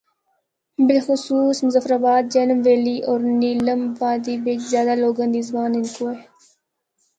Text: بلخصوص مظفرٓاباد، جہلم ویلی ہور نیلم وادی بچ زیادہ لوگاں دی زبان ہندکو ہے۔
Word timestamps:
بلخصوص 0.87 1.57
مظفرٓاباد، 1.65 2.23
جہلم 2.33 2.59
ویلی 2.65 2.97
ہور 3.05 3.21
نیلم 3.41 3.81
وادی 3.99 4.35
بچ 4.43 4.59
زیادہ 4.71 4.93
لوگاں 5.03 5.29
دی 5.33 5.41
زبان 5.47 5.71
ہندکو 5.77 6.05
ہے۔ 6.13 6.21